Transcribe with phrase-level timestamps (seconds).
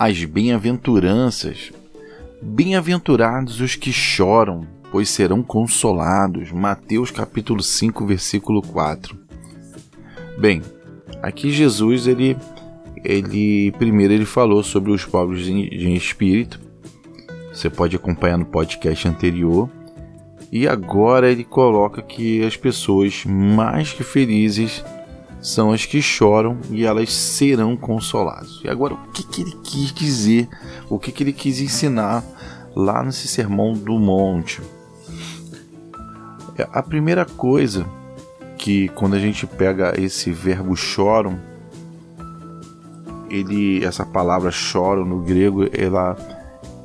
[0.00, 1.70] as bem-aventuranças.
[2.40, 6.50] Bem-aventurados os que choram, pois serão consolados.
[6.50, 9.14] Mateus capítulo 5, versículo 4.
[10.38, 10.62] Bem,
[11.22, 12.34] aqui Jesus ele
[13.04, 16.58] ele primeiro ele falou sobre os pobres em espírito.
[17.52, 19.68] Você pode acompanhar no podcast anterior.
[20.50, 24.82] E agora ele coloca que as pessoas mais que felizes
[25.40, 28.60] são as que choram e elas serão consoladas.
[28.62, 30.48] E agora, o que, que ele quis dizer?
[30.88, 32.24] O que, que ele quis ensinar
[32.74, 34.60] lá nesse sermão do monte?
[36.58, 37.86] É, a primeira coisa
[38.58, 41.38] que quando a gente pega esse verbo choram,
[43.30, 46.16] ele, essa palavra choram no grego, ela,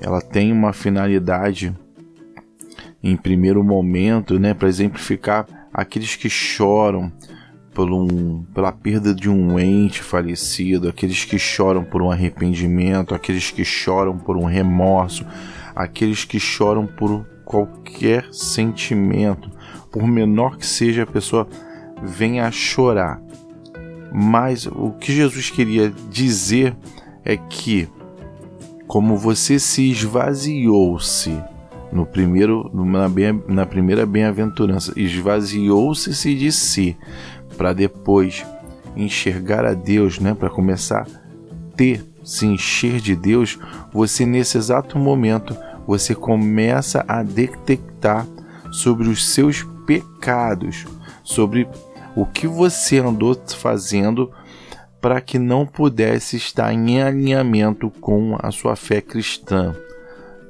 [0.00, 1.74] ela tem uma finalidade
[3.02, 7.10] em primeiro momento, né, para exemplificar aqueles que choram
[7.74, 13.50] por um, pela perda de um ente falecido, aqueles que choram por um arrependimento, aqueles
[13.50, 15.24] que choram por um remorso,
[15.74, 19.50] aqueles que choram por qualquer sentimento,
[19.90, 21.48] por menor que seja a pessoa,
[22.02, 23.20] venha a chorar.
[24.12, 26.76] Mas o que Jesus queria dizer
[27.24, 27.88] é que,
[28.86, 31.32] como você se esvaziou-se
[31.90, 36.96] no primeiro, na, bem, na primeira bem-aventurança, esvaziou-se de si
[37.62, 38.44] para depois
[38.96, 43.56] enxergar a Deus, né, para começar a ter, se encher de Deus,
[43.92, 48.26] você nesse exato momento você começa a detectar
[48.72, 50.86] sobre os seus pecados,
[51.22, 51.68] sobre
[52.16, 54.28] o que você andou fazendo
[55.00, 59.72] para que não pudesse estar em alinhamento com a sua fé cristã.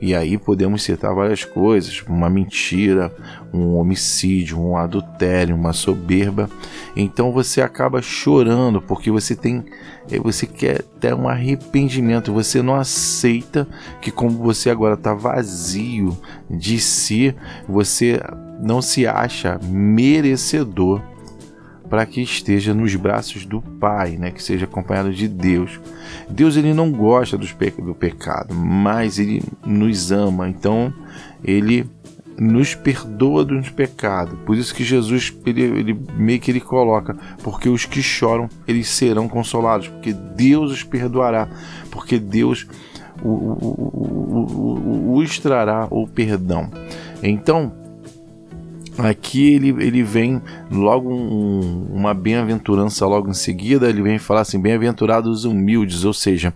[0.00, 3.14] E aí podemos citar várias coisas, uma mentira,
[3.52, 6.50] um homicídio, um adultério, uma soberba.
[6.94, 9.64] Então você acaba chorando porque você tem
[10.10, 13.66] eh, você quer ter um arrependimento, você não aceita
[14.02, 16.16] que como você agora está vazio
[16.50, 17.34] de si,
[17.66, 18.20] você
[18.60, 21.00] não se acha merecedor
[21.88, 24.30] para que esteja nos braços do Pai, né?
[24.30, 25.80] que seja acompanhado de Deus.
[26.28, 30.92] Deus ele não gosta pe do pecado, mas ele nos ama, então
[31.44, 31.86] ele
[32.38, 34.38] nos perdoa dos pecados.
[34.44, 38.88] Por isso que Jesus ele, ele meio que ele coloca, porque os que choram eles
[38.88, 41.48] serão consolados, porque Deus os perdoará,
[41.90, 42.66] porque Deus
[43.22, 43.56] o, o,
[44.34, 46.70] o, o, o trará o perdão.
[47.22, 47.85] Então
[48.98, 50.40] Aqui ele, ele vem
[50.70, 56.54] logo um, uma bem-aventurança logo em seguida, ele vem falar assim, bem-aventurados humildes, ou seja,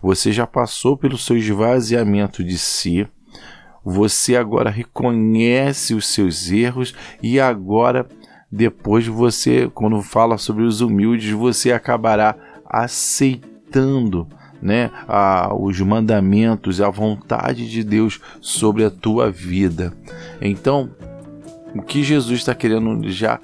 [0.00, 3.06] você já passou pelo seu esvaziamento de si,
[3.84, 8.06] você agora reconhece os seus erros e agora
[8.50, 14.28] depois você, quando fala sobre os humildes, você acabará aceitando
[14.60, 19.92] né, a, os mandamentos, a vontade de Deus sobre a tua vida.
[20.40, 20.90] Então,
[21.74, 23.40] o que Jesus está querendo já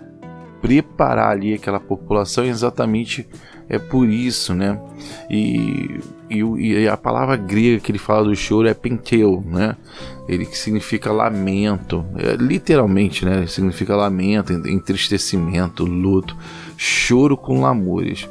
[0.60, 3.26] preparar ali aquela população exatamente
[3.68, 4.80] é por isso, né?
[5.28, 6.00] E,
[6.30, 9.76] e, e, a palavra grega que ele fala do choro é penteu, né?
[10.26, 13.46] Ele que significa lamento, é, literalmente, né?
[13.46, 16.34] Significa lamento, entristecimento, luto,
[16.78, 18.28] choro com lamúrias.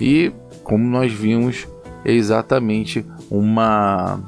[0.00, 1.66] E como nós vimos,
[2.04, 4.20] é exatamente uma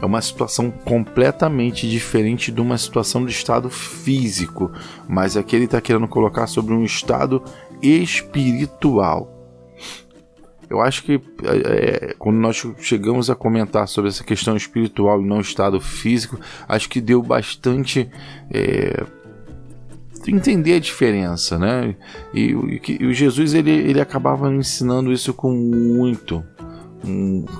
[0.00, 4.70] é uma situação completamente diferente de uma situação de estado físico,
[5.08, 7.42] mas aqui ele está querendo colocar sobre um estado
[7.82, 9.34] espiritual.
[10.70, 15.40] Eu acho que é, quando nós chegamos a comentar sobre essa questão espiritual e não
[15.40, 16.38] estado físico,
[16.68, 18.10] acho que deu bastante
[18.52, 19.02] é,
[20.26, 21.96] entender a diferença, né?
[22.34, 26.44] E, e, e o Jesus ele, ele acabava ensinando isso com muito,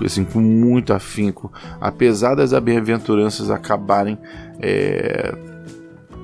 [0.04, 4.18] assim, com muito afinco, apesar das bem-aventuranças acabarem
[4.60, 5.34] é,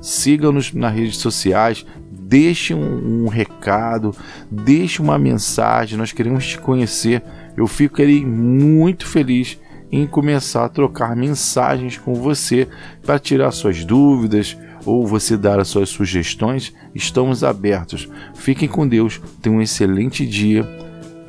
[0.00, 4.14] siga-nos nas redes sociais, deixe um, um, recado,
[4.50, 7.22] deixe uma mensagem, nós queremos te conhecer.
[7.56, 9.58] Eu ficarei muito feliz
[9.92, 12.66] em começar a trocar mensagens com você
[13.04, 14.56] para tirar suas dúvidas
[14.86, 16.72] ou você dar as suas sugestões.
[16.94, 18.08] Estamos abertos.
[18.34, 20.66] Fiquem com Deus, tenham um excelente dia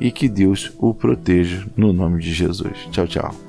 [0.00, 2.88] e que Deus o proteja no nome de Jesus.
[2.90, 3.43] Tchau, tchau.